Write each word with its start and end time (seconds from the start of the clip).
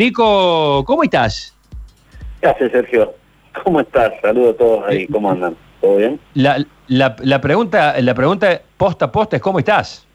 Nico, 0.00 0.82
¿cómo 0.86 1.02
estás? 1.02 1.54
¿Qué 2.40 2.48
haces, 2.48 2.72
Sergio? 2.72 3.12
¿Cómo 3.62 3.80
estás? 3.80 4.14
Saludos 4.22 4.54
a 4.54 4.56
todos 4.56 4.88
ahí, 4.88 5.06
¿cómo 5.06 5.30
andan? 5.30 5.54
¿Todo 5.78 5.98
bien? 5.98 6.18
La, 6.32 6.64
la, 6.88 7.16
la 7.18 7.38
pregunta, 7.42 8.00
la 8.00 8.14
pregunta 8.14 8.62
posta 8.78 9.04
a 9.04 9.12
posta 9.12 9.36
es 9.36 9.42
¿cómo 9.42 9.58
estás? 9.58 10.06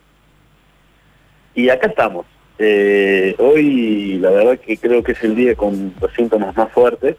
Y 1.54 1.68
acá 1.68 1.86
estamos. 1.86 2.26
Eh, 2.58 3.36
hoy 3.38 4.18
la 4.18 4.30
verdad 4.30 4.58
que 4.58 4.76
creo 4.76 5.04
que 5.04 5.12
es 5.12 5.22
el 5.22 5.36
día 5.36 5.54
con 5.54 5.94
los 6.00 6.12
síntomas 6.14 6.56
más 6.56 6.72
fuertes. 6.72 7.14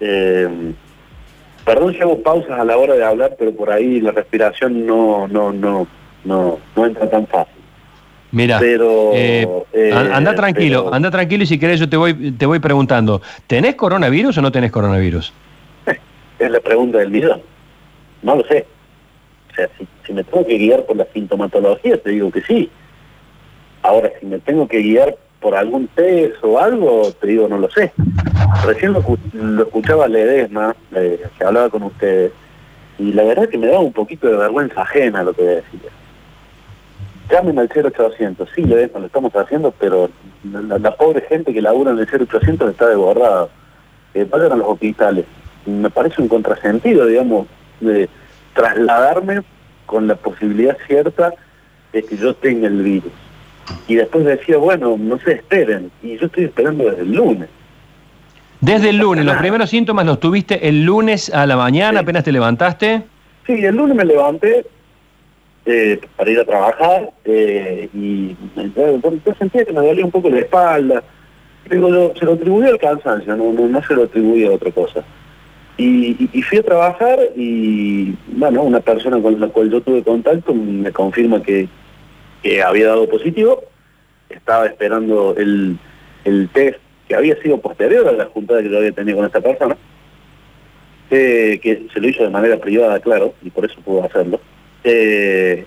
Eh, 0.00 0.48
perdón 1.64 1.92
si 1.92 2.00
hago 2.00 2.20
pausas 2.20 2.58
a 2.58 2.64
la 2.64 2.78
hora 2.78 2.94
de 2.94 3.04
hablar, 3.04 3.36
pero 3.38 3.54
por 3.54 3.70
ahí 3.70 4.00
la 4.00 4.10
respiración 4.10 4.84
no, 4.84 5.28
no, 5.28 5.52
no, 5.52 5.86
no, 6.24 6.58
no 6.74 6.84
entra 6.84 7.08
tan 7.08 7.28
fácil. 7.28 7.61
Mira, 8.32 8.58
Pero, 8.58 9.10
eh, 9.12 9.46
eh, 9.74 9.92
anda 9.92 10.34
tranquilo, 10.34 10.84
pero- 10.84 10.94
anda 10.94 11.10
tranquilo 11.10 11.44
y 11.44 11.46
si 11.46 11.58
querés 11.58 11.78
yo 11.78 11.88
te 11.88 11.98
voy, 11.98 12.32
te 12.32 12.46
voy 12.46 12.58
preguntando, 12.60 13.20
¿tenés 13.46 13.74
coronavirus 13.74 14.38
o 14.38 14.42
no 14.42 14.50
tenés 14.50 14.72
coronavirus? 14.72 15.32
Es 16.38 16.50
la 16.50 16.60
pregunta 16.60 16.98
del 16.98 17.12
día. 17.12 17.38
No 18.22 18.36
lo 18.36 18.44
sé. 18.44 18.66
O 19.50 19.54
sea, 19.54 19.68
si, 19.78 19.86
si 20.06 20.12
me 20.12 20.24
tengo 20.24 20.46
que 20.46 20.56
guiar 20.58 20.84
por 20.86 20.96
la 20.96 21.06
sintomatología, 21.12 21.98
te 21.98 22.10
digo 22.10 22.32
que 22.32 22.40
sí. 22.42 22.68
Ahora, 23.82 24.10
si 24.18 24.26
me 24.26 24.38
tengo 24.40 24.66
que 24.66 24.78
guiar 24.78 25.14
por 25.40 25.54
algún 25.54 25.88
test 25.88 26.36
o 26.42 26.58
algo, 26.58 27.12
te 27.20 27.26
digo 27.26 27.48
no 27.48 27.58
lo 27.58 27.70
sé. 27.70 27.92
Recién 28.64 28.92
lo 28.94 29.62
escuchaba 29.62 30.08
Ledesma, 30.08 30.74
eh, 30.94 31.20
que 31.36 31.44
hablaba 31.44 31.68
con 31.68 31.82
ustedes, 31.82 32.32
y 32.98 33.12
la 33.12 33.24
verdad 33.24 33.48
que 33.48 33.58
me 33.58 33.66
daba 33.66 33.80
un 33.80 33.92
poquito 33.92 34.28
de 34.28 34.36
vergüenza 34.36 34.82
ajena 34.82 35.22
lo 35.22 35.32
que 35.34 35.42
decía. 35.42 35.90
Llamen 37.32 37.58
al 37.58 37.70
0800, 37.74 38.46
sí, 38.54 38.62
lo 38.62 38.76
estamos 38.78 39.34
haciendo, 39.34 39.72
pero 39.80 40.10
la, 40.44 40.78
la 40.78 40.94
pobre 40.96 41.22
gente 41.22 41.54
que 41.54 41.62
labura 41.62 41.90
en 41.92 41.98
el 41.98 42.06
0800 42.06 42.70
está 42.70 42.88
desbordada. 42.88 43.48
Eh, 44.12 44.26
vayan 44.30 44.52
a 44.52 44.56
los 44.56 44.68
hospitales. 44.68 45.24
Me 45.64 45.88
parece 45.88 46.20
un 46.20 46.28
contrasentido, 46.28 47.06
digamos, 47.06 47.46
de 47.80 48.08
trasladarme 48.52 49.40
con 49.86 50.06
la 50.06 50.14
posibilidad 50.14 50.76
cierta 50.86 51.32
de 51.94 52.02
que 52.02 52.16
yo 52.18 52.34
tenga 52.34 52.66
el 52.68 52.82
virus. 52.82 53.12
Y 53.88 53.94
después 53.94 54.26
decía, 54.26 54.58
bueno, 54.58 54.96
no 54.98 55.18
se 55.20 55.32
esperen. 55.32 55.90
Y 56.02 56.18
yo 56.18 56.26
estoy 56.26 56.44
esperando 56.44 56.84
desde 56.84 57.00
el 57.02 57.12
lunes. 57.12 57.48
Desde 58.60 58.90
el 58.90 58.98
lunes, 58.98 59.24
los 59.24 59.36
primeros 59.38 59.70
síntomas 59.70 60.04
los 60.04 60.20
tuviste 60.20 60.68
el 60.68 60.84
lunes 60.84 61.32
a 61.34 61.46
la 61.46 61.56
mañana, 61.56 62.00
Sí. 62.00 62.02
apenas 62.04 62.24
te 62.24 62.32
levantaste. 62.32 63.02
Sí, 63.46 63.52
el 63.64 63.74
lunes 63.74 63.96
me 63.96 64.04
levanté 64.04 64.66
eh, 65.66 66.00
para 66.16 66.30
ir 66.30 66.40
a 66.40 66.44
trabajar 66.44 67.10
eh, 67.24 67.88
y 67.94 68.36
yo, 68.76 69.00
yo 69.00 69.34
sentía 69.38 69.64
que 69.64 69.72
me 69.72 69.86
dolía 69.86 70.04
un 70.04 70.10
poco 70.10 70.28
la 70.28 70.40
espalda. 70.40 71.02
Digo, 71.70 71.88
yo, 71.88 72.12
se 72.18 72.24
lo 72.24 72.32
atribuía 72.32 72.70
al 72.70 72.78
cansancio, 72.78 73.36
no, 73.36 73.52
no, 73.52 73.82
se 73.82 73.94
lo 73.94 74.04
atribuía 74.04 74.48
a 74.48 74.52
otra 74.52 74.70
cosa. 74.72 75.04
Y, 75.78 76.28
fui 76.42 76.58
a 76.58 76.62
trabajar 76.62 77.18
y, 77.34 78.14
bueno, 78.28 78.62
una 78.62 78.80
persona 78.80 79.20
con 79.20 79.40
la 79.40 79.48
cual 79.48 79.70
yo 79.70 79.80
tuve 79.80 80.02
contacto 80.02 80.54
me 80.54 80.92
confirma 80.92 81.42
que, 81.42 81.68
había 82.64 82.88
dado 82.88 83.08
positivo. 83.08 83.62
Estaba 84.28 84.66
esperando 84.66 85.34
el, 85.36 85.76
el 86.24 86.48
test 86.50 86.78
que 87.08 87.14
había 87.14 87.40
sido 87.42 87.58
posterior 87.58 88.06
a 88.08 88.12
la 88.12 88.26
juntada 88.26 88.62
que 88.62 88.70
yo 88.70 88.78
había 88.78 88.92
tenido 88.92 89.18
con 89.18 89.26
esta 89.26 89.40
persona 89.40 89.76
eh, 91.14 91.60
que 91.62 91.88
se 91.92 92.00
lo 92.00 92.08
hizo 92.08 92.22
de 92.22 92.30
manera 92.30 92.56
privada, 92.56 92.98
claro, 92.98 93.34
y 93.42 93.50
por 93.50 93.66
eso 93.66 93.78
pudo 93.82 94.02
hacerlo. 94.02 94.40
Eh, 94.84 95.64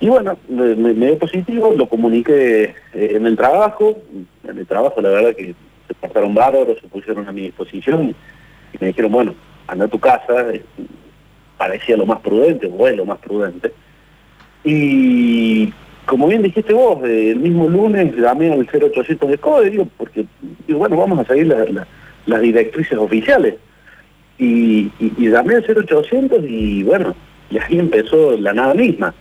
y 0.00 0.08
bueno, 0.08 0.38
me, 0.48 0.94
dio 0.94 1.18
positivo, 1.18 1.74
lo 1.76 1.88
comuniqué 1.88 2.74
eh, 2.94 3.12
en 3.14 3.26
el 3.26 3.36
trabajo, 3.36 3.98
en 4.44 4.58
el 4.58 4.66
trabajo 4.66 5.00
la 5.00 5.08
verdad 5.08 5.34
que 5.34 5.54
se 5.88 5.94
portaron 5.94 6.34
bárbaros, 6.34 6.78
se 6.80 6.88
pusieron 6.88 7.26
a 7.28 7.32
mi 7.32 7.42
disposición 7.42 8.14
y 8.72 8.76
me 8.80 8.88
dijeron, 8.88 9.10
bueno, 9.10 9.34
anda 9.66 9.86
a 9.86 9.88
tu 9.88 9.98
casa, 9.98 10.52
eh, 10.52 10.62
parecía 11.56 11.96
lo 11.96 12.06
más 12.06 12.20
prudente, 12.20 12.70
o 12.72 12.86
es 12.86 12.96
lo 12.96 13.04
más 13.04 13.18
prudente. 13.18 13.72
Y 14.64 15.72
como 16.06 16.28
bien 16.28 16.42
dijiste 16.42 16.72
vos, 16.72 17.02
el 17.04 17.36
mismo 17.36 17.68
lunes 17.68 18.14
llamé 18.16 18.52
al 18.52 18.66
0800 18.66 19.28
de 19.28 19.38
CODE, 19.38 19.70
digo, 19.70 19.88
porque, 19.96 20.26
digo, 20.66 20.78
bueno, 20.78 20.96
vamos 20.96 21.18
a 21.18 21.24
seguir 21.24 21.48
la- 21.48 21.86
las 22.26 22.40
directrices 22.40 22.96
oficiales 22.98 23.54
y, 24.38 24.90
y, 25.00 25.12
y 25.16 25.28
llamé 25.30 25.56
al 25.56 25.64
0800 25.64 26.44
y 26.46 26.82
bueno, 26.82 27.14
y 27.50 27.58
ahí 27.58 27.78
empezó 27.78 28.36
la 28.36 28.52
nada 28.52 28.74
misma. 28.74 29.14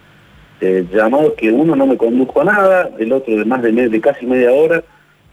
Eh, 0.59 0.85
llamado 0.91 1.35
que 1.35 1.51
uno 1.51 1.75
no 1.75 1.85
me 1.85 1.97
condujo 1.97 2.41
a 2.41 2.45
nada, 2.45 2.89
el 2.97 3.13
otro 3.13 3.35
de 3.35 3.45
más 3.45 3.61
de, 3.61 4.01
casi 4.01 4.25
media 4.25 4.51
hora, 4.51 4.83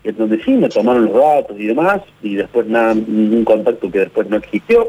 en 0.03 0.16
donde 0.16 0.43
sí 0.43 0.53
me 0.53 0.69
tomaron 0.69 1.06
los 1.06 1.15
datos 1.15 1.56
y 1.59 1.66
demás, 1.66 2.03
y 2.22 2.34
después 2.34 2.66
nada, 2.66 2.94
ningún 2.94 3.44
contacto 3.44 3.91
que 3.91 4.00
después 4.00 4.28
no 4.28 4.37
existió, 4.37 4.87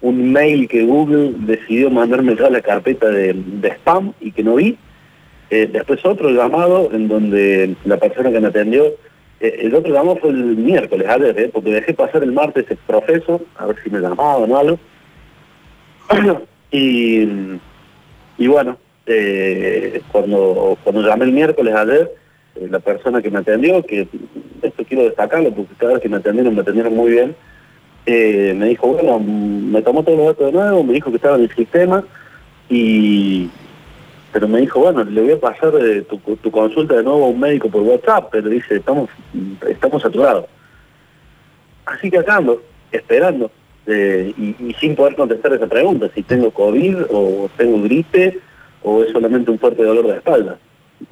un 0.00 0.32
mail 0.32 0.68
que 0.68 0.84
Google 0.84 1.32
decidió 1.38 1.90
mandarme 1.90 2.36
ya 2.36 2.48
la 2.48 2.60
carpeta 2.60 3.08
de, 3.08 3.34
spam 3.76 4.12
y 4.20 4.30
que 4.30 4.44
no 4.44 4.54
vi, 4.54 4.78
eh, 5.50 5.68
después 5.70 6.04
otro 6.04 6.30
llamado 6.30 6.90
en 6.92 7.08
donde 7.08 7.74
la 7.84 7.96
persona 7.96 8.30
que 8.30 8.40
me 8.40 8.48
atendió, 8.48 8.86
eh, 9.40 9.58
el 9.62 9.74
otro 9.74 9.92
llamado 9.92 10.16
fue 10.16 10.30
el 10.30 10.56
miércoles, 10.56 11.08
ayer, 11.08 11.38
eh, 11.40 11.50
porque 11.52 11.72
dejé 11.72 11.92
pasar 11.92 12.22
el 12.22 12.30
martes 12.30 12.66
el 12.70 12.76
profesor, 12.76 13.44
a 13.56 13.66
ver 13.66 13.76
si 13.82 13.90
me 13.90 13.98
llamaban 13.98 14.50
o 14.50 14.58
algo. 14.58 14.78
y, 16.72 17.28
y 18.38 18.46
bueno, 18.48 18.78
eh, 19.06 20.00
cuando, 20.10 20.76
cuando 20.82 21.02
llamé 21.02 21.26
el 21.26 21.32
miércoles 21.32 21.74
ayer, 21.74 22.12
eh, 22.56 22.68
la 22.70 22.80
persona 22.80 23.22
que 23.22 23.30
me 23.30 23.38
atendió, 23.38 23.82
que 23.84 24.08
esto 24.62 24.84
quiero 24.84 25.04
destacarlo 25.04 25.52
porque 25.52 25.74
cada 25.76 25.94
vez 25.94 26.02
que 26.02 26.08
me 26.08 26.16
atendieron, 26.16 26.54
me 26.54 26.62
atendieron 26.62 26.96
muy 26.96 27.12
bien, 27.12 27.36
eh, 28.06 28.54
me 28.56 28.66
dijo, 28.66 28.88
bueno, 28.88 29.18
me 29.20 29.82
tomó 29.82 30.02
todos 30.02 30.18
los 30.18 30.26
datos 30.28 30.46
de 30.46 30.52
nuevo, 30.52 30.82
me 30.82 30.94
dijo 30.94 31.10
que 31.10 31.16
estaba 31.16 31.36
en 31.36 31.42
el 31.42 31.54
sistema 31.54 32.04
y 32.68 33.48
pero 34.32 34.48
me 34.48 34.60
dijo, 34.60 34.80
bueno, 34.80 35.04
le 35.04 35.20
voy 35.20 35.32
a 35.32 35.40
pasar 35.40 35.74
eh, 35.78 36.02
tu, 36.02 36.16
tu 36.18 36.50
consulta 36.50 36.94
de 36.94 37.02
nuevo 37.02 37.26
a 37.26 37.28
un 37.28 37.38
médico 37.38 37.68
por 37.68 37.82
WhatsApp, 37.82 38.28
pero 38.32 38.48
dice, 38.48 38.76
estamos, 38.76 39.10
estamos 39.68 40.00
saturados. 40.00 40.46
Así 41.84 42.10
que 42.10 42.18
acá 42.18 42.36
ando, 42.36 42.62
esperando, 42.90 43.50
eh, 43.86 44.32
y, 44.36 44.56
y 44.68 44.74
sin 44.74 44.94
poder 44.94 45.16
contestar 45.16 45.52
esa 45.52 45.66
pregunta, 45.66 46.08
si 46.14 46.22
tengo 46.22 46.50
COVID 46.50 46.96
o 47.10 47.50
tengo 47.56 47.82
gripe 47.82 48.38
o 48.82 49.02
es 49.02 49.12
solamente 49.12 49.50
un 49.50 49.58
fuerte 49.58 49.82
dolor 49.82 50.06
de 50.06 50.16
espalda. 50.16 50.58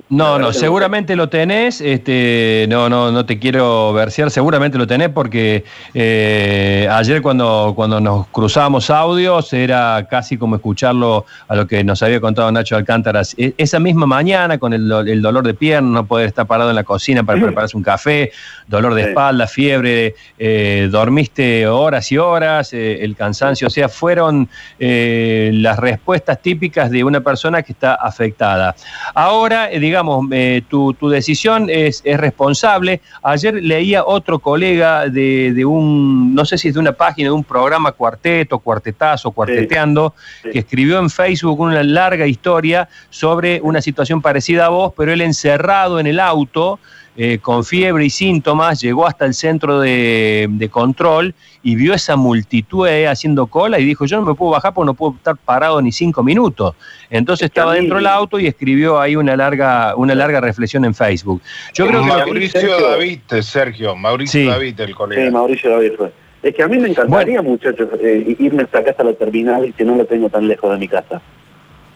No, 0.09 0.39
no, 0.39 0.53
seguramente 0.53 1.15
lo 1.15 1.28
tenés, 1.28 1.81
este, 1.81 2.67
no, 2.69 2.89
no, 2.89 3.12
no 3.12 3.25
te 3.25 3.39
quiero 3.39 3.93
versear, 3.93 4.31
seguramente 4.31 4.77
lo 4.77 4.87
tenés 4.87 5.11
porque 5.11 5.65
eh, 5.95 6.89
ayer 6.91 7.23
cuando, 7.23 7.73
cuando 7.77 8.01
nos 8.01 8.27
cruzábamos 8.28 8.91
audios 8.91 9.53
era 9.53 10.06
casi 10.11 10.37
como 10.37 10.56
escucharlo 10.56 11.27
a 11.47 11.55
lo 11.55 11.67
que 11.67 11.84
nos 11.84 12.03
había 12.03 12.21
contado 12.21 12.51
Nacho 12.51 12.77
Alcántara. 12.77 13.23
E- 13.37 13.55
Esa 13.56 13.78
misma 13.78 14.06
mañana 14.06 14.59
con 14.59 14.73
el, 14.73 14.91
el 14.91 15.23
dolor 15.23 15.47
de 15.47 15.55
pierna, 15.55 15.89
no 15.91 16.07
poder 16.07 16.27
estar 16.27 16.47
parado 16.47 16.71
en 16.71 16.77
la 16.77 16.84
cocina 16.84 17.22
para 17.22 17.41
prepararse 17.41 17.77
un 17.77 17.83
café, 17.84 18.33
dolor 18.67 18.95
de 18.95 19.03
espalda, 19.03 19.47
fiebre, 19.47 20.17
eh, 20.39 20.89
dormiste 20.91 21.67
horas 21.69 22.11
y 22.11 22.19
horas, 22.19 22.72
eh, 22.72 22.99
el 23.05 23.15
cansancio, 23.15 23.69
o 23.69 23.71
sea, 23.71 23.89
fueron 23.89 24.49
las 24.78 25.78
respuestas 25.78 26.41
típicas 26.43 26.91
de 26.91 27.05
una 27.05 27.21
persona 27.21 27.62
que 27.62 27.72
está 27.72 27.95
afectada. 27.95 28.75
Ahora, 29.15 29.71
digamos, 29.81 30.27
eh, 30.31 30.63
tu, 30.69 30.95
tu 30.95 31.09
decisión 31.09 31.69
es, 31.71 32.03
es 32.05 32.21
responsable. 32.21 33.01
Ayer 33.23 33.55
leía 33.55 34.05
otro 34.05 34.39
colega 34.39 35.09
de, 35.09 35.53
de 35.55 35.65
un, 35.65 36.35
no 36.35 36.45
sé 36.45 36.59
si 36.59 36.69
es 36.69 36.75
de 36.75 36.81
una 36.81 36.93
página, 36.93 37.29
de 37.29 37.33
un 37.33 37.45
programa 37.45 37.93
cuarteto, 37.93 38.59
cuartetazo, 38.59 39.31
cuarteteando, 39.31 40.15
Sí. 40.43 40.51
que 40.51 40.59
escribió 40.61 40.99
en 40.99 41.11
Facebook 41.11 41.61
una 41.61 41.83
larga 41.83 42.27
historia 42.27 42.89
sobre 43.11 43.61
una 43.63 43.81
situación 43.83 44.21
parecida 44.23 44.67
a 44.67 44.69
vos, 44.69 44.93
pero 44.97 45.13
él 45.13 45.21
encerrado 45.21 45.99
en 46.01 46.07
el 46.07 46.21
auto, 46.21 46.79
eh, 47.16 47.38
con 47.38 47.65
fiebre 47.65 48.04
y 48.04 48.10
síntomas, 48.10 48.81
llegó 48.81 49.06
hasta 49.06 49.26
el 49.26 49.34
centro 49.34 49.81
de, 49.81 50.47
de 50.48 50.68
control 50.68 51.34
y 51.62 51.74
vio 51.74 51.92
esa 51.92 52.16
multitud 52.16 52.86
ahí 52.86 53.04
haciendo 53.04 53.47
cola 53.47 53.78
y 53.78 53.84
dijo, 53.84 54.07
yo 54.07 54.18
no 54.21 54.27
me 54.27 54.34
puedo 54.34 54.53
bajar 54.53 54.72
porque 54.72 54.86
no 54.86 54.95
puedo 54.95 55.15
estar 55.16 55.36
parado 55.36 55.83
ni 55.83 55.92
cinco 55.92 56.22
minutos. 56.22 56.74
Entonces 57.10 57.45
Es 57.45 57.51
estaba 57.51 57.74
dentro 57.74 57.97
del 57.97 58.07
auto 58.07 58.39
y 58.39 58.47
escribió 58.47 59.01
ahí 59.01 59.16
una 59.16 59.36
larga, 59.36 59.95
una 59.97 60.15
larga 60.15 60.41
reflexión 60.41 60.84
en 60.84 60.95
Facebook. 60.95 61.42
Yo 61.74 61.86
creo 61.86 62.01
que 62.03 62.09
lo 62.09 62.15
que- 62.15 62.21
Mauricio 62.21 62.80
David, 62.80 63.18
eh, 63.33 63.42
Sergio, 63.42 63.97
Mauricio 63.97 64.41
Sí. 64.41 64.47
David, 64.47 64.80
el 64.80 64.86
Sí, 64.89 64.92
colega. 64.95 65.30
Mauricio 65.30 65.71
David 65.71 65.92
fue. 65.98 66.13
Es 66.42 66.54
que 66.54 66.63
a 66.63 66.68
mí 66.68 66.78
me 66.78 66.89
encantaría, 66.89 67.42
muchachos, 67.42 67.89
eh, 68.01 68.34
irme 68.39 68.63
hasta 68.63 68.78
acá 68.78 68.92
hasta 68.92 69.04
la 69.04 69.13
terminal 69.13 69.66
y 69.66 69.72
que 69.72 69.84
no 69.84 69.95
la 69.97 70.04
tengo 70.04 70.30
tan 70.30 70.48
lejos 70.48 70.71
de 70.72 70.78
mi 70.78 70.89
casa. 70.89 71.21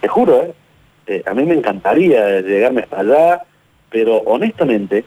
Te 0.03 0.09
juro, 0.09 0.43
¿eh? 0.43 0.53
Eh, 1.07 1.23
a 1.25 1.33
mí 1.33 1.45
me 1.45 1.55
encantaría 1.55 2.41
llegarme 2.43 2.83
hasta 2.83 3.01
allá, 3.01 3.43
pero 3.95 4.17
honestamente, 4.27 5.05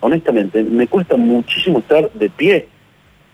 honestamente, 0.00 0.62
me 0.62 0.86
cuesta 0.86 1.18
muchísimo 1.18 1.80
estar 1.80 2.10
de 2.12 2.30
pie. 2.30 2.66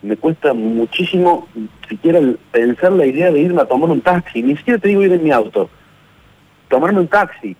Me 0.02 0.16
cuesta 0.16 0.52
muchísimo 0.52 1.46
siquiera 1.88 2.18
pensar 2.50 2.90
la 2.90 3.06
idea 3.06 3.30
de 3.30 3.38
irme 3.38 3.62
a 3.62 3.66
tomar 3.66 3.90
un 3.90 4.00
taxi. 4.00 4.42
Ni 4.42 4.56
siquiera 4.56 4.80
te 4.80 4.88
digo 4.88 5.04
ir 5.04 5.12
en 5.12 5.22
mi 5.22 5.30
auto. 5.30 5.70
Tomarme 6.66 6.98
un 6.98 7.06
taxi. 7.06 7.54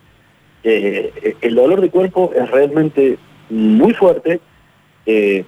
Eh, 0.65 1.37
el 1.41 1.55
dolor 1.55 1.81
de 1.81 1.91
cuerpo 1.91 2.33
es 2.35 2.51
realmente 2.51 3.19
muy 3.51 3.95
fuerte. 3.95 4.41
Eh, 5.07 5.45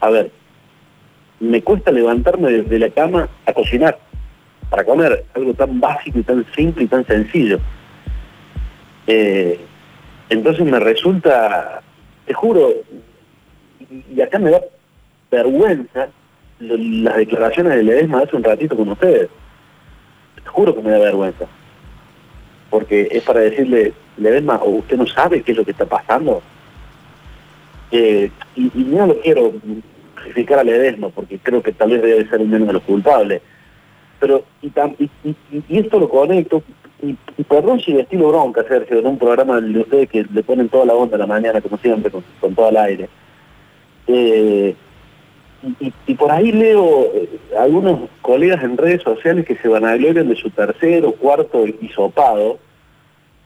a 0.00 0.08
ver, 0.08 0.30
me 1.40 1.60
cuesta 1.60 1.92
levantarme 1.92 2.50
de, 2.52 2.78
la 2.78 2.88
cama 2.88 3.28
a 3.44 3.52
cocinar, 3.52 3.98
para 4.70 4.82
comer, 4.82 5.26
algo 5.34 5.52
tan 5.52 5.78
básico 5.78 6.20
y 6.20 6.22
tan 6.22 6.46
simple 6.56 6.84
y 6.84 6.86
tan 6.86 7.06
sencillo. 7.06 7.60
Eh, 9.06 9.67
entonces 10.30 10.64
me 10.64 10.78
resulta, 10.78 11.82
te 12.26 12.34
juro, 12.34 12.72
y 14.14 14.20
acá 14.20 14.38
me 14.38 14.50
da 14.50 14.60
vergüenza 15.30 16.08
las 16.60 17.16
declaraciones 17.16 17.76
de 17.76 17.82
Ledesma 17.82 18.20
hace 18.20 18.36
un 18.36 18.44
ratito 18.44 18.76
con 18.76 18.88
ustedes. 18.88 19.28
Te 20.34 20.48
juro 20.48 20.74
que 20.74 20.82
me 20.82 20.90
da 20.90 20.98
vergüenza. 20.98 21.46
Porque 22.70 23.08
es 23.10 23.22
para 23.22 23.40
decirle, 23.40 23.92
Ledesma, 24.16 24.60
usted 24.64 24.96
no 24.96 25.06
sabe 25.06 25.42
qué 25.42 25.52
es 25.52 25.58
lo 25.58 25.64
que 25.64 25.70
está 25.70 25.86
pasando. 25.86 26.42
Eh, 27.90 28.30
y, 28.56 28.70
no 28.74 29.06
lo 29.06 29.20
quiero 29.20 29.52
justificar 30.16 30.58
a 30.58 30.64
Ledesma, 30.64 31.08
porque 31.10 31.38
creo 31.38 31.62
que 31.62 31.72
tal 31.72 31.90
vez 31.90 32.02
debe 32.02 32.28
ser 32.28 32.40
uno 32.40 32.58
de 32.58 32.72
los 32.72 32.82
culpables. 32.82 33.40
Pero, 34.20 34.44
y, 34.62 34.70
y, 35.68 35.78
esto 35.78 35.98
lo 36.00 36.08
conecto, 36.08 36.62
y, 37.00 37.44
perdón 37.44 37.80
si 37.80 37.96
estilo 37.96 38.28
bronca, 38.28 38.64
Sergio, 38.66 38.98
en 38.98 39.06
un 39.06 39.18
programa 39.18 39.60
de 39.60 39.78
ustedes 39.78 40.08
que 40.08 40.24
le 40.24 40.42
ponen 40.42 40.68
toda 40.68 40.86
la 40.86 40.94
onda 40.94 41.16
a 41.16 41.20
la 41.20 41.26
mañana, 41.26 41.60
como 41.60 41.78
siempre, 41.78 42.10
con, 42.10 42.54
todo 42.54 42.68
el 42.68 42.76
aire. 42.76 43.08
Eh, 44.08 44.74
y, 46.06 46.14
por 46.14 46.30
ahí 46.30 46.52
leo 46.52 47.10
eh, 47.14 47.28
algunos 47.58 48.08
colegas 48.22 48.62
en 48.62 48.76
redes 48.76 49.02
sociales 49.02 49.44
que 49.44 49.56
se 49.56 49.68
van 49.68 49.84
a 49.84 49.88
vanaglorian 49.88 50.28
de 50.28 50.36
su 50.36 50.50
tercer 50.50 51.04
o 51.04 51.12
cuarto 51.12 51.64
hisopado. 51.66 52.58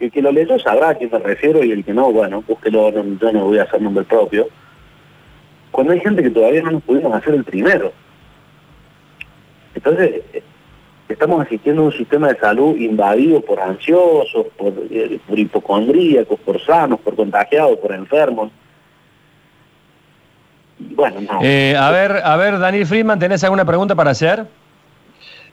El 0.01 0.11
que 0.11 0.23
lo 0.23 0.33
leyó 0.33 0.59
sabrá 0.59 0.91
a 0.91 0.95
quién 0.95 1.11
me 1.13 1.19
refiero 1.19 1.63
y 1.63 1.73
el 1.73 1.85
que 1.85 1.93
no, 1.93 2.11
bueno, 2.11 2.43
búsquelo, 2.47 2.91
no, 2.91 3.05
yo 3.19 3.33
no 3.33 3.45
voy 3.45 3.59
a 3.59 3.65
hacer 3.65 3.81
nombre 3.81 4.05
propio. 4.05 4.49
Cuando 5.71 5.93
hay 5.93 6.01
gente 6.01 6.23
que 6.23 6.31
todavía 6.31 6.63
no 6.63 6.73
nos 6.73 6.83
pudimos 6.83 7.15
hacer 7.15 7.35
el 7.35 7.45
primero. 7.45 7.93
Entonces, 9.75 10.23
estamos 11.13 11.45
asistiendo 11.45 11.83
a 11.83 11.87
un 11.87 11.93
sistema 11.93 12.29
de 12.29 12.39
salud 12.39 12.77
invadido 12.77 13.41
por 13.41 13.61
ansiosos, 13.61 14.47
por, 14.57 14.73
eh, 14.91 15.19
por 15.27 15.39
hipocondríacos, 15.39 16.39
por 16.41 16.61
sanos, 16.65 17.01
por 17.01 17.17
contagiados, 17.17 17.79
por 17.79 17.93
enfermos 17.93 18.51
bueno, 20.91 21.21
eh, 21.43 21.77
a 21.79 21.91
ver, 21.91 22.21
a 22.25 22.37
ver, 22.37 22.59
Daniel 22.59 22.87
Friedman, 22.87 23.19
¿tenés 23.19 23.43
alguna 23.45 23.65
pregunta 23.65 23.95
para 23.95 24.11
hacer? 24.11 24.47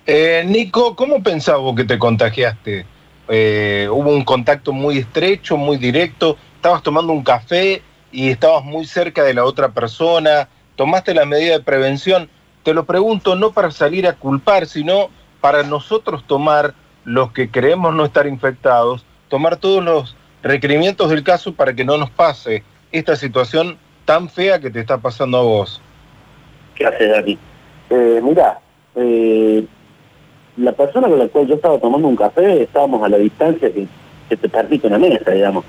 Eh, 0.05 0.43
Nico, 0.45 0.95
¿cómo 0.95 1.21
pensabas 1.21 1.61
vos 1.61 1.75
que 1.75 1.83
te 1.83 1.99
contagiaste? 1.99 2.85
Eh, 3.27 3.87
hubo 3.91 4.09
un 4.09 4.23
contacto 4.23 4.73
muy 4.73 4.97
estrecho, 4.97 5.55
muy 5.55 5.77
directo, 5.77 6.37
estabas 6.55 6.81
tomando 6.81 7.13
un 7.13 7.23
café 7.23 7.81
y 8.11 8.29
estabas 8.29 8.63
muy 8.63 8.85
cerca 8.85 9.23
de 9.23 9.33
la 9.35 9.45
otra 9.45 9.69
persona, 9.69 10.49
tomaste 10.75 11.13
la 11.13 11.25
medida 11.25 11.53
de 11.53 11.63
prevención. 11.63 12.29
Te 12.63 12.73
lo 12.73 12.85
pregunto 12.85 13.35
no 13.35 13.51
para 13.51 13.71
salir 13.71 14.07
a 14.07 14.13
culpar, 14.13 14.65
sino 14.65 15.09
para 15.41 15.63
nosotros 15.63 16.23
tomar, 16.25 16.73
los 17.05 17.31
que 17.31 17.49
creemos 17.49 17.93
no 17.95 18.05
estar 18.05 18.27
infectados, 18.27 19.05
tomar 19.29 19.57
todos 19.57 19.83
los 19.83 20.15
requerimientos 20.43 21.09
del 21.09 21.23
caso 21.23 21.53
para 21.53 21.73
que 21.73 21.85
no 21.85 21.97
nos 21.97 22.09
pase 22.09 22.63
esta 22.91 23.15
situación 23.15 23.77
tan 24.05 24.29
fea 24.29 24.59
que 24.59 24.69
te 24.69 24.79
está 24.79 24.97
pasando 24.97 25.37
a 25.37 25.41
vos? 25.43 25.81
¿Qué 26.75 26.85
haces, 26.85 27.09
Dani? 27.11 27.37
Eh, 27.89 28.21
mira, 28.23 28.59
eh, 28.95 29.65
la 30.57 30.71
persona 30.71 31.07
con 31.07 31.19
la 31.19 31.27
cual 31.27 31.47
yo 31.47 31.55
estaba 31.55 31.77
tomando 31.79 32.07
un 32.07 32.15
café, 32.15 32.63
estábamos 32.63 33.03
a 33.03 33.09
la 33.09 33.17
distancia 33.17 33.71
que, 33.71 33.87
te 34.35 34.49
permite 34.49 34.87
una 34.87 34.99
mesa, 34.99 35.31
digamos. 35.31 35.65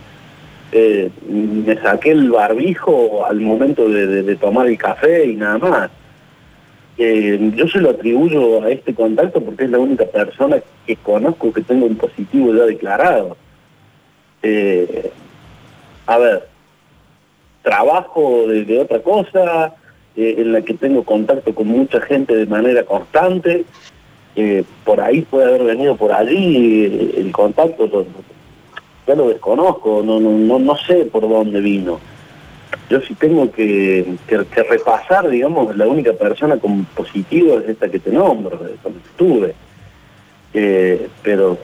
Eh, 0.72 1.10
me 1.28 1.74
saqué 1.76 2.12
el 2.12 2.30
barbijo 2.30 3.24
al 3.26 3.40
momento 3.40 3.88
de, 3.88 4.36
tomar 4.36 4.66
el 4.66 4.78
café 4.78 5.26
y 5.26 5.34
nada 5.34 5.58
más. 5.58 5.90
Eh, 7.02 7.52
yo 7.56 7.66
se 7.66 7.80
lo 7.80 7.90
atribuyo 7.90 8.62
a 8.62 8.70
este 8.70 8.94
contacto 8.94 9.40
porque 9.40 9.64
es 9.64 9.70
la 9.70 9.78
única 9.78 10.04
persona 10.04 10.58
que 10.86 10.96
conozco 10.96 11.50
que 11.50 11.62
tengo 11.62 11.86
un 11.86 11.96
positivo 11.96 12.54
ya 12.54 12.64
declarado. 12.64 13.36
a 16.06 16.18
ver, 16.18 16.50
trabajo 17.62 18.46
de, 18.48 18.78
otra 18.80 19.00
cosa, 19.00 19.74
eh, 20.16 20.36
en 20.38 20.52
la 20.52 20.62
que 20.62 20.74
tengo 20.74 21.04
contacto 21.04 21.54
con 21.54 21.68
mucha 21.68 22.00
gente 22.00 22.34
de 22.34 22.46
manera 22.46 22.84
constante. 22.84 23.64
Eh, 24.36 24.64
por 24.84 25.00
ahí 25.00 25.22
puede 25.22 25.46
haber 25.46 25.64
venido 25.64 25.96
por 25.96 26.12
allí 26.12 26.84
eh, 26.84 27.14
el 27.18 27.32
contacto, 27.32 28.06
ya 29.06 29.14
lo 29.14 29.28
desconozco, 29.28 30.02
no, 30.04 30.20
no, 30.20 30.58
no, 30.58 30.76
sé 30.76 31.06
por 31.06 31.28
dónde 31.28 31.60
vino. 31.60 32.00
Yo 32.90 33.00
sí 33.00 33.14
tengo 33.14 33.50
que, 33.52 34.04
repasar, 34.68 35.28
digamos, 35.28 35.76
la 35.76 35.86
única 35.86 36.12
persona 36.12 36.56
con 36.58 36.84
positivo 36.86 37.60
es 37.60 37.68
esta 37.68 37.88
que 37.88 38.00
te 38.00 38.10
nombro, 38.10 38.58
donde 38.82 39.00
estuve. 39.06 39.54
pero 41.22 41.56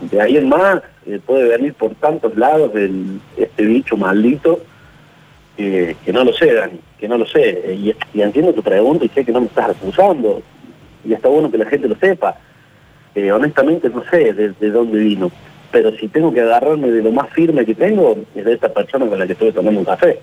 de 0.00 0.20
ahí 0.20 0.38
en 0.38 0.48
más 0.48 0.82
puede 1.26 1.48
venir 1.48 1.74
por 1.74 1.94
tantos 1.96 2.34
lados 2.36 2.74
el, 2.74 3.20
este 3.36 3.64
bicho 3.64 3.96
maldito 3.96 4.60
que, 6.04 6.12
no 6.12 6.24
lo 6.24 6.32
sé, 6.32 6.52
Dani, 6.52 6.80
que 6.98 7.08
no 7.08 7.18
lo 7.18 7.26
sé. 7.26 7.74
Y, 7.74 7.94
entiendo 8.20 8.52
tu 8.52 8.62
pregunta 8.62 9.04
y 9.04 9.08
sé 9.08 9.24
que 9.24 9.32
no 9.32 9.40
me 9.40 9.46
estás 9.46 9.70
acusando. 9.70 10.42
Y 11.04 11.12
está 11.12 11.28
bueno 11.28 11.50
que 11.50 11.58
la 11.58 11.66
gente 11.66 11.88
lo 11.88 11.96
sepa. 11.96 12.36
Eh, 13.14 13.32
honestamente 13.32 13.88
no 13.88 14.02
sé 14.10 14.32
de, 14.32 14.70
dónde 14.70 14.98
vino. 14.98 15.30
Pero 15.72 15.92
si 15.96 16.08
tengo 16.08 16.32
que 16.32 16.40
agarrarme 16.40 16.90
de 16.90 17.02
lo 17.02 17.12
más 17.12 17.30
firme 17.30 17.64
que 17.64 17.74
tengo, 17.74 18.16
es 18.34 18.44
de 18.44 18.54
esta 18.54 18.72
persona 18.72 19.06
con 19.06 19.18
la 19.18 19.26
que 19.26 19.34
estoy 19.34 19.52
tomando 19.52 19.80
un 19.80 19.86
café. 19.86 20.18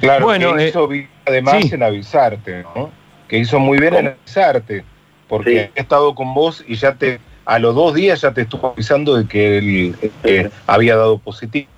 Claro, 0.00 0.24
bueno, 0.24 0.54
que 0.54 0.68
hizo 0.68 0.92
eh, 0.92 1.08
además 1.26 1.72
en 1.72 1.82
avisarte, 1.82 2.64
¿no? 2.74 2.90
Que 3.28 3.38
hizo 3.38 3.58
muy 3.58 3.78
bien 3.78 3.94
en 3.94 4.06
avisarte, 4.08 4.84
porque 5.28 5.70
he 5.74 5.80
estado 5.80 6.14
con 6.14 6.34
vos 6.34 6.64
y 6.66 6.74
ya 6.74 6.94
te, 6.94 7.20
a 7.44 7.58
los 7.58 7.74
dos 7.74 7.94
días 7.94 8.20
ya 8.22 8.32
te 8.32 8.42
estuvo 8.42 8.68
avisando 8.68 9.16
de 9.16 9.26
que 9.26 9.58
él 9.58 9.94
eh, 10.24 10.50
había 10.66 10.96
dado 10.96 11.18
positivo. 11.18 11.68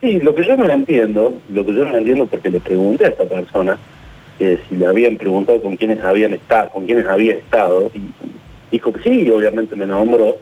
Sí, 0.00 0.18
lo 0.20 0.34
que 0.34 0.44
yo 0.44 0.56
no 0.56 0.68
entiendo, 0.68 1.34
lo 1.48 1.64
que 1.64 1.74
yo 1.74 1.84
no 1.84 1.96
entiendo 1.96 2.26
porque 2.26 2.50
le 2.50 2.60
pregunté 2.60 3.06
a 3.06 3.08
esta 3.08 3.24
persona 3.24 3.78
que 4.38 4.58
si 4.68 4.76
le 4.76 4.86
habían 4.86 5.16
preguntado 5.16 5.62
con 5.62 5.76
quiénes 5.76 6.02
habían 6.02 6.32
estado, 6.32 6.70
con 6.70 6.86
quiénes 6.86 7.06
había 7.06 7.34
estado, 7.34 7.90
y 7.94 8.00
dijo 8.72 8.92
que 8.92 9.02
sí, 9.02 9.30
obviamente 9.30 9.76
me 9.76 9.86
nombró, 9.86 10.38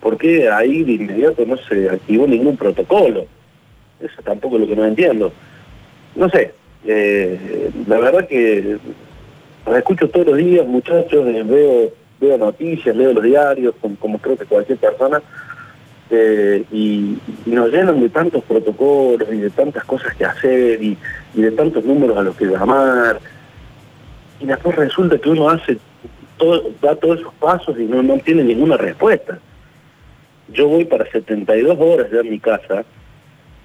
porque 0.00 0.48
ahí 0.48 0.84
de 0.84 0.92
inmediato 0.92 1.44
no 1.44 1.56
se 1.56 1.90
activó 1.90 2.26
ningún 2.26 2.56
protocolo. 2.56 3.26
Eso 4.00 4.22
tampoco 4.22 4.56
es 4.56 4.62
lo 4.62 4.68
que 4.68 4.76
no 4.76 4.84
entiendo. 4.84 5.32
No 6.18 6.28
sé, 6.30 6.52
eh, 6.84 7.70
la 7.86 8.00
verdad 8.00 8.26
que 8.26 8.76
los 9.64 9.76
escucho 9.76 10.10
todos 10.10 10.26
los 10.26 10.36
días, 10.36 10.66
muchachos, 10.66 11.24
eh, 11.28 11.92
veo, 12.20 12.38
noticias, 12.38 12.96
leo 12.96 13.12
los 13.12 13.22
diarios, 13.22 13.72
como 14.00 14.18
creo 14.18 14.36
que 14.36 14.44
cualquier 14.44 14.78
persona, 14.78 15.22
eh, 16.10 16.64
y, 16.72 17.18
nos 17.46 17.70
llenan 17.70 18.00
de 18.00 18.08
tantos 18.08 18.42
protocolos 18.42 19.28
y 19.32 19.36
de 19.36 19.50
tantas 19.50 19.84
cosas 19.84 20.12
que 20.16 20.24
hacer 20.24 20.82
y, 20.82 20.98
de 21.34 21.52
tantos 21.52 21.84
números 21.84 22.16
a 22.16 22.22
los 22.22 22.36
que 22.36 22.46
llamar. 22.46 23.20
Y 24.40 24.46
después 24.46 24.74
resulta 24.74 25.18
que 25.18 25.30
uno 25.30 25.48
hace 25.48 25.78
todo, 26.36 26.64
da 26.82 26.96
todos 26.96 27.20
esos 27.20 27.34
pasos 27.34 27.78
y 27.78 27.84
no, 27.84 28.02
no 28.02 28.18
tiene 28.18 28.42
ninguna 28.42 28.76
respuesta. 28.76 29.38
Yo 30.48 30.66
voy 30.66 30.84
para 30.84 31.08
72 31.08 31.76
horas 31.78 32.10
ya 32.10 32.18
en 32.18 32.30
mi 32.30 32.40
casa, 32.40 32.84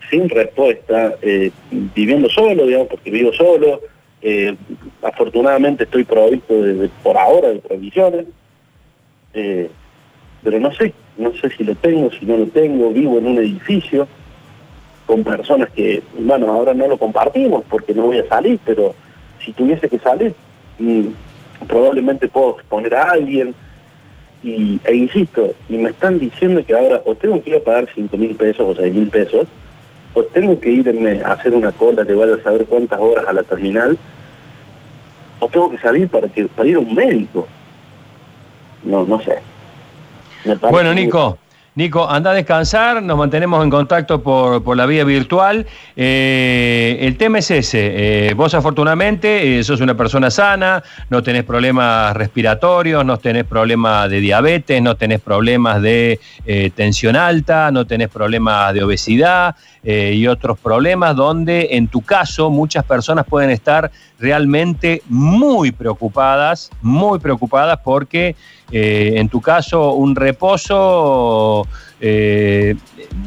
sin 0.10 0.30
respuesta, 0.30 1.16
eh, 1.22 1.52
viviendo 1.72 2.30
solo, 2.30 2.66
digamos, 2.66 2.88
porque 2.88 3.12
vivo 3.12 3.34
solo. 3.34 3.82
Eh, 4.22 4.56
afortunadamente 5.02 5.84
estoy 5.84 6.06
provisto 6.06 6.62
de, 6.62 6.90
por 7.02 7.18
ahora 7.18 7.50
de 7.50 7.60
provisiones. 7.60 8.26
Pero 9.34 10.60
no 10.60 10.72
sé, 10.74 10.94
no 11.18 11.34
sé 11.34 11.50
si 11.50 11.64
lo 11.64 11.74
tengo, 11.76 12.12
si 12.12 12.26
no 12.26 12.38
lo 12.38 12.48
tengo, 12.48 12.92
vivo 12.92 13.18
en 13.18 13.28
un 13.28 13.38
edificio 13.38 14.08
con 15.06 15.24
personas 15.24 15.70
que, 15.72 16.02
bueno, 16.20 16.52
ahora 16.52 16.74
no 16.74 16.88
lo 16.88 16.98
compartimos 16.98 17.64
porque 17.70 17.94
no 17.94 18.04
voy 18.04 18.20
a 18.20 18.28
salir, 18.28 18.60
pero 18.66 18.94
si 19.44 19.52
tuviese 19.54 19.90
que 19.90 20.00
salir, 20.00 20.34
mm, 20.80 21.08
probablemente 21.68 22.28
puedo 22.28 22.58
exponer 22.58 22.96
a 22.96 23.12
alguien, 23.12 23.54
y, 24.44 24.80
e 24.84 24.96
insisto, 24.96 25.54
y 25.70 25.78
me 25.78 25.92
están 25.92 26.20
diciendo 26.20 26.64
que 26.66 26.74
ahora 26.74 27.02
o 27.06 27.16
tengo 27.16 27.42
que 27.42 27.52
ir 27.52 27.56
a 27.58 27.60
pagar 27.60 27.88
5 27.96 28.18
mil 28.18 28.36
pesos 28.36 28.68
o 28.68 28.76
6 28.76 28.94
mil 28.94 29.08
pesos, 29.08 29.48
o 30.14 30.24
tengo 30.24 30.60
que 30.60 30.70
irme 30.70 31.22
a 31.24 31.34
hacer 31.34 31.54
una 31.54 31.72
cola 31.72 32.04
de 32.04 32.14
vaya 32.14 32.36
a 32.36 32.44
saber 32.44 32.66
cuántas 32.66 33.00
horas 33.00 33.26
a 33.28 33.34
la 33.34 33.44
terminal, 33.44 33.98
o 35.40 35.48
tengo 35.48 35.72
que 35.72 35.78
salir 35.80 36.08
para, 36.08 36.28
que, 36.28 36.46
para 36.46 36.70
ir 36.70 36.76
a 36.76 36.80
un 36.80 36.94
médico. 36.94 37.48
No, 38.84 39.06
no 39.06 39.20
sé. 39.22 39.40
Bueno, 40.70 40.94
Nico, 40.94 41.38
Nico, 41.76 42.08
anda 42.08 42.30
a 42.30 42.34
descansar, 42.36 43.02
nos 43.02 43.18
mantenemos 43.18 43.64
en 43.64 43.72
contacto 43.72 44.22
por, 44.22 44.78
la 44.78 44.86
vía 44.86 45.04
virtual. 45.06 45.66
Eh, 45.96 47.00
el 47.02 47.18
tema 47.18 47.40
es 47.40 47.50
ese, 47.50 48.28
eh, 48.28 48.34
vos 48.36 48.54
afortunadamente 48.54 49.58
eh, 49.58 49.64
sos 49.64 49.82
una 49.82 49.98
persona 49.98 50.30
sana, 50.30 50.84
no 51.10 51.24
tenés 51.24 51.44
problemas 51.44 52.16
respiratorios, 52.16 53.04
no 53.04 53.18
tenés 53.18 53.46
problemas 53.46 54.08
de 54.08 54.20
diabetes, 54.20 54.84
no 54.84 54.96
tenés 54.96 55.20
problemas 55.20 55.82
de 55.82 56.20
tensión 56.76 57.16
alta, 57.16 57.72
no 57.72 57.88
tenés 57.88 58.10
problemas 58.10 58.72
de 58.76 58.84
obesidad 58.84 59.56
y 59.84 60.28
otros 60.28 60.60
problemas 60.60 61.16
donde 61.16 61.70
en 61.72 61.88
tu 61.88 62.02
caso 62.02 62.50
muchas 62.50 62.86
personas 62.86 63.26
pueden 63.26 63.50
estar 63.50 63.92
realmente 64.24 65.04
muy 65.10 65.72
preocupadas, 65.72 66.72
muy 66.82 67.20
preocupadas 67.20 67.80
porque 67.84 68.36
en 68.72 69.30
tu 69.30 69.40
caso 69.40 69.94
un 69.94 70.16
reposo 70.16 71.68
eh, 72.06 72.76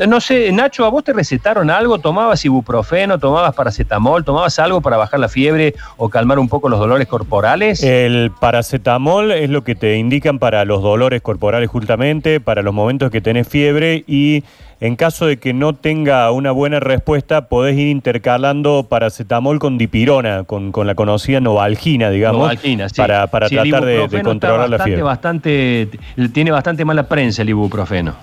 no 0.06 0.20
sé, 0.20 0.52
Nacho, 0.52 0.84
¿a 0.84 0.90
vos 0.90 1.02
te 1.02 1.14
recetaron 1.14 1.70
algo? 1.70 1.98
¿Tomabas 1.98 2.44
ibuprofeno, 2.44 3.18
tomabas 3.18 3.54
paracetamol, 3.54 4.22
tomabas 4.22 4.58
algo 4.58 4.82
para 4.82 4.98
bajar 4.98 5.18
la 5.18 5.30
fiebre 5.30 5.74
o 5.96 6.10
calmar 6.10 6.38
un 6.38 6.50
poco 6.50 6.68
los 6.68 6.78
dolores 6.78 7.08
corporales? 7.08 7.82
El 7.82 8.30
paracetamol 8.38 9.32
es 9.32 9.48
lo 9.48 9.64
que 9.64 9.76
te 9.76 9.96
indican 9.96 10.38
para 10.38 10.66
los 10.66 10.82
dolores 10.82 11.22
corporales 11.22 11.70
justamente, 11.70 12.38
para 12.38 12.60
los 12.60 12.74
momentos 12.74 13.10
que 13.10 13.22
tenés 13.22 13.48
fiebre 13.48 14.04
y 14.06 14.44
en 14.80 14.96
caso 14.96 15.26
de 15.26 15.38
que 15.38 15.54
no 15.54 15.74
tenga 15.74 16.30
una 16.30 16.50
buena 16.50 16.80
respuesta, 16.80 17.48
podés 17.48 17.78
ir 17.78 17.88
intercalando 17.88 18.86
paracetamol 18.88 19.58
con 19.58 19.78
dipirona, 19.78 20.44
con, 20.44 20.72
la 20.84 20.94
conocida 20.94 21.40
novalgina, 21.40 22.10
digamos, 22.10 22.42
novalgina, 22.42 22.88
sí. 22.88 22.96
para, 22.96 23.26
para 23.28 23.48
tratar 23.48 23.84
de, 23.84 24.22
controlar 24.22 24.68
la 24.68 24.78
fiebre. 24.78 25.02
Bastante, 25.02 25.88
tiene 26.32 26.50
bastante 26.50 26.84
mala 26.84 27.08
prensa 27.08 27.42
el 27.42 27.48
ibuprofeno. 27.48 28.14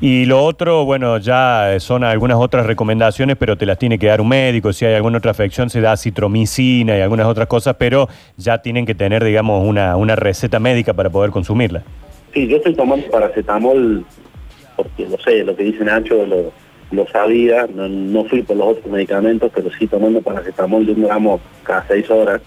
Y 0.00 0.24
lo 0.24 0.42
otro, 0.44 0.84
bueno, 0.84 1.18
ya 1.18 1.74
son 1.78 2.04
algunas 2.04 2.38
otras 2.38 2.64
recomendaciones, 2.66 3.36
pero 3.36 3.56
te 3.58 3.66
las 3.66 3.78
tiene 3.78 3.98
que 3.98 4.06
dar 4.06 4.20
un 4.20 4.28
médico. 4.28 4.72
Si 4.72 4.86
hay 4.86 4.94
alguna 4.94 5.18
otra 5.18 5.32
afección, 5.32 5.68
se 5.68 5.80
da 5.80 5.96
citromicina 5.96 6.96
y 6.96 7.00
algunas 7.02 7.26
otras 7.26 7.48
cosas, 7.48 7.76
pero 7.78 8.08
ya 8.36 8.58
tienen 8.62 8.86
que 8.86 8.94
tener, 8.94 9.22
digamos, 9.22 9.66
una, 9.66 9.96
una 9.96 10.16
receta 10.16 10.58
médica 10.58 10.94
para 10.94 11.10
poder 11.10 11.30
consumirla. 11.30 11.82
Sí, 12.32 12.46
yo 12.48 12.56
estoy 12.58 12.74
tomando 12.74 13.10
paracetamol 13.10 14.04
porque 14.76 15.06
lo 15.06 15.18
sé, 15.18 15.44
lo 15.44 15.56
que 15.56 15.64
dice 15.64 15.84
Nacho 15.84 16.26
lo, 16.26 16.52
lo 16.90 17.06
sabía, 17.08 17.66
no, 17.66 18.24
fui 18.24 18.42
por 18.42 18.56
los 18.56 18.68
otros 18.68 18.86
medicamentos, 18.86 19.50
pero 19.54 19.70
sí 19.78 19.86
tomando 19.86 20.22
paracetamol 20.22 20.86
de 20.86 20.92
un 20.92 21.02
gramo 21.04 21.40
cada 21.62 21.84
seis 21.88 22.08
horas, 22.10 22.40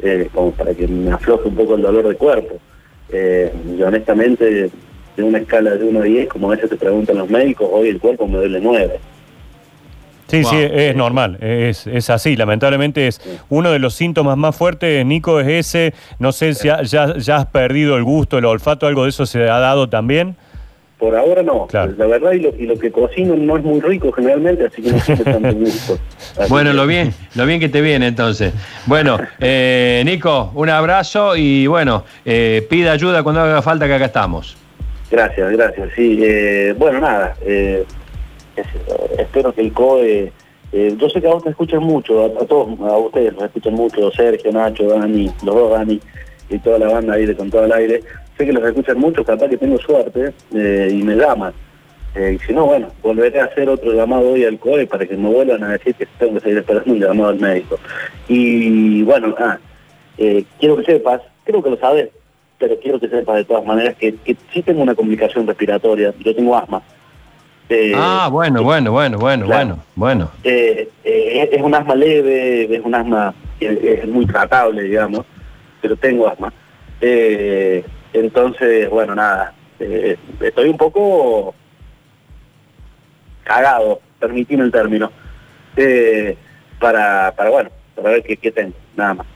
eh, 0.00 0.28
como 0.32 0.50
para 0.52 0.74
que 0.74 0.88
me 0.88 1.12
afloje 1.12 1.48
un 1.48 1.54
poco 1.54 1.76
el 1.76 1.82
dolor 1.82 2.08
de 2.08 2.16
cuerpo. 2.16 2.56
Eh, 3.10 3.52
yo 3.78 3.86
honestamente, 3.86 4.70
de 5.16 5.22
una 5.22 5.38
escala 5.38 5.72
de 5.72 5.84
1 5.84 6.00
a 6.00 6.02
10, 6.02 6.28
como 6.28 6.48
a 6.48 6.56
veces 6.56 6.70
te 6.70 6.76
preguntan 6.76 7.18
los 7.18 7.30
médicos, 7.30 7.68
hoy 7.70 7.88
el 7.88 8.00
cuerpo 8.00 8.26
me 8.26 8.38
duele 8.38 8.60
9. 8.60 8.98
Sí, 10.26 10.42
sí, 10.42 10.56
es 10.56 10.96
normal, 10.96 11.36
es, 11.40 11.86
es, 11.86 12.10
así, 12.10 12.34
lamentablemente 12.34 13.06
es 13.06 13.20
uno 13.50 13.70
de 13.70 13.78
los 13.78 13.94
síntomas 13.94 14.36
más 14.36 14.56
fuertes, 14.56 15.04
Nico, 15.06 15.38
es 15.38 15.46
ese, 15.46 15.94
no 16.18 16.32
sé 16.32 16.54
si 16.54 16.66
ya, 16.66 16.82
ya 16.82 17.36
has 17.36 17.46
perdido 17.46 17.96
el 17.96 18.02
gusto, 18.02 18.38
el 18.38 18.46
olfato, 18.46 18.86
algo 18.86 19.04
de 19.04 19.10
eso 19.10 19.26
se 19.26 19.42
ha 19.42 19.58
dado 19.60 19.88
también. 19.88 20.34
Por 21.04 21.14
ahora 21.14 21.42
no. 21.42 21.68
La 21.70 22.06
verdad, 22.06 22.32
y 22.32 22.64
lo, 22.64 22.78
que 22.78 22.90
cocino 22.90 23.36
no 23.36 23.58
es 23.58 23.62
muy 23.62 23.78
rico 23.78 24.10
generalmente, 24.10 24.64
así 24.64 24.80
que 24.80 24.90
no 24.90 25.22
tanto 25.22 25.54
gusto. 25.54 25.98
bueno, 26.48 26.72
lo 26.72 26.86
bien, 26.86 27.12
lo 27.34 27.44
bien 27.44 27.60
que 27.60 27.68
te 27.68 27.82
viene 27.82 28.06
entonces. 28.06 28.54
Bueno, 28.86 29.18
eh, 29.38 30.02
Nico, 30.06 30.50
un 30.54 30.70
abrazo 30.70 31.36
y 31.36 31.66
bueno, 31.66 32.04
eh, 32.24 32.66
pida 32.70 32.92
ayuda 32.92 33.22
cuando 33.22 33.42
haga 33.42 33.60
falta 33.60 33.86
que 33.86 33.92
acá 33.92 34.06
estamos. 34.06 34.56
Gracias, 35.10 35.52
gracias. 35.52 35.90
Sí, 35.94 36.20
eh, 36.22 36.74
bueno, 36.78 37.00
nada, 37.00 37.36
espero 39.18 39.52
que 39.52 39.60
el 39.60 39.74
COE... 39.74 40.32
yo 40.72 41.10
sé 41.10 41.20
que 41.20 41.26
a 41.26 41.34
vos 41.34 41.44
te 41.44 41.50
escuchan 41.50 41.82
mucho, 41.82 42.24
a, 42.24 42.46
todos, 42.46 42.80
a 42.80 42.96
ustedes 42.96 43.34
escuchan 43.42 43.74
mucho, 43.74 44.10
Sergio, 44.10 44.50
Nacho, 44.52 44.84
Dani, 44.84 45.30
los 45.44 45.54
dos 45.54 45.70
Dani 45.70 46.00
y 46.48 46.58
toda 46.60 46.78
la 46.78 46.88
banda 46.88 47.12
ahí 47.12 47.26
de 47.26 47.36
Con 47.36 47.50
Todo 47.50 47.66
el 47.66 47.72
Aire 47.72 48.02
sé 48.36 48.46
que 48.46 48.52
los 48.52 48.64
escuchan 48.64 48.98
mucho, 48.98 49.24
capaz 49.24 49.48
que 49.48 49.56
tengo 49.56 49.78
suerte 49.78 50.32
eh, 50.54 50.88
y 50.90 51.02
me 51.02 51.14
llaman. 51.14 51.52
Eh, 52.14 52.38
y 52.40 52.46
si 52.46 52.52
no, 52.52 52.66
bueno, 52.66 52.88
volveré 53.02 53.40
a 53.40 53.44
hacer 53.44 53.68
otro 53.68 53.92
llamado 53.92 54.32
hoy 54.32 54.44
al 54.44 54.58
COE 54.58 54.86
para 54.86 55.04
que 55.04 55.16
me 55.16 55.28
vuelvan 55.28 55.64
a 55.64 55.72
decir 55.72 55.94
que 55.94 56.06
tengo 56.18 56.34
que 56.34 56.40
seguir 56.40 56.58
esperando 56.58 56.92
un 56.92 57.00
llamado 57.00 57.30
al 57.30 57.40
médico. 57.40 57.78
Y 58.28 59.02
bueno, 59.02 59.34
ah, 59.38 59.58
eh, 60.18 60.44
quiero 60.60 60.76
que 60.76 60.84
sepas, 60.84 61.22
creo 61.44 61.62
que 61.62 61.70
lo 61.70 61.76
sabes, 61.76 62.10
pero 62.58 62.78
quiero 62.78 63.00
que 63.00 63.08
sepas 63.08 63.36
de 63.36 63.44
todas 63.44 63.64
maneras 63.64 63.96
que, 63.96 64.14
que 64.16 64.36
sí 64.52 64.62
tengo 64.62 64.82
una 64.82 64.94
complicación 64.94 65.46
respiratoria, 65.46 66.14
yo 66.20 66.34
tengo 66.34 66.56
asma. 66.56 66.82
ah, 67.96 68.28
bueno, 68.30 68.62
bueno, 68.62 68.92
bueno, 68.92 69.18
bueno, 69.18 69.46
bueno, 69.46 69.78
bueno. 69.96 70.30
es 70.44 71.62
un 71.62 71.74
asma 71.74 71.96
leve, 71.96 72.76
es 72.76 72.84
un 72.84 72.94
asma 72.94 73.34
que 73.58 74.00
es 74.02 74.06
muy 74.06 74.24
tratable, 74.26 74.82
digamos, 74.82 75.24
pero 75.80 75.96
tengo 75.96 76.28
asma. 76.28 76.52
Entonces, 78.14 78.88
bueno, 78.88 79.14
nada, 79.14 79.52
eh, 79.80 80.16
estoy 80.40 80.68
un 80.68 80.78
poco 80.78 81.52
cagado, 83.42 84.00
permitime 84.20 84.62
el 84.62 84.70
término, 84.70 85.10
eh, 85.76 86.36
para, 86.78 87.34
para, 87.36 87.50
bueno, 87.50 87.70
para 87.96 88.10
ver 88.10 88.22
qué 88.22 88.52
tengo, 88.52 88.74
nada 88.96 89.14
más. 89.14 89.33